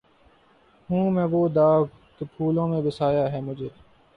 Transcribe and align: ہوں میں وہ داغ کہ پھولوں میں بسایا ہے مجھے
ہوں 0.89 1.11
میں 1.11 1.25
وہ 1.25 1.47
داغ 1.49 1.83
کہ 2.17 2.25
پھولوں 2.37 2.67
میں 2.67 2.81
بسایا 2.81 3.31
ہے 3.31 3.41
مجھے 3.41 3.69